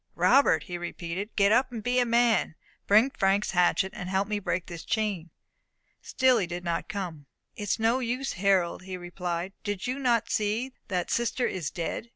"Robert," 0.15 0.63
he 0.63 0.79
repeated, 0.79 1.29
"get 1.35 1.51
up, 1.51 1.71
and 1.71 1.83
be 1.83 1.99
a 1.99 2.07
man. 2.07 2.55
Bring 2.87 3.11
Frank's 3.11 3.51
hatchet, 3.51 3.93
and 3.95 4.09
help 4.09 4.27
me 4.27 4.39
break 4.39 4.65
this 4.65 4.83
chain." 4.83 5.29
Still 6.01 6.39
he 6.39 6.47
did 6.47 6.63
not 6.63 6.89
come. 6.89 7.27
"It 7.55 7.61
is 7.69 7.77
no 7.77 7.99
use, 7.99 8.33
Harold," 8.33 8.81
he 8.81 8.97
replied. 8.97 9.53
"Do 9.63 9.77
you 9.79 9.99
not 9.99 10.31
see 10.31 10.73
that 10.87 11.11
sister 11.11 11.45
is 11.45 11.69
dead? 11.69 12.09